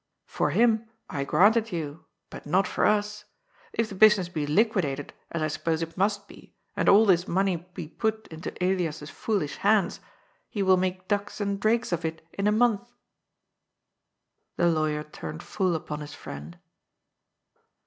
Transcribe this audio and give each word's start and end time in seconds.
"For 0.25 0.49
him, 0.49 0.89
I 1.11 1.23
grant 1.23 1.55
it 1.57 1.71
you. 1.71 2.05
But 2.31 2.47
not 2.47 2.65
for 2.65 2.87
us. 2.87 3.25
If 3.71 3.87
the 3.89 3.93
business 3.93 4.29
be 4.29 4.47
liquidated, 4.47 5.13
as 5.29 5.43
I 5.43 5.47
suppose 5.47 5.83
it 5.83 5.95
must 5.95 6.27
be, 6.27 6.55
and 6.75 6.89
all 6.89 7.05
this 7.05 7.27
money 7.27 7.57
be 7.75 7.87
put 7.87 8.25
into 8.29 8.51
Elias's 8.59 9.11
foolish 9.11 9.57
hands, 9.57 9.99
he 10.49 10.63
will 10.63 10.75
make 10.77 11.07
ducks 11.07 11.39
and 11.39 11.59
drakes 11.59 11.91
of 11.91 12.03
it 12.03 12.27
in 12.33 12.47
a 12.47 12.51
month." 12.51 12.91
The 14.55 14.69
lawyer 14.69 15.03
turned 15.03 15.43
full 15.43 15.75
upon 15.75 15.99
his 15.99 16.15
friend. 16.15 16.57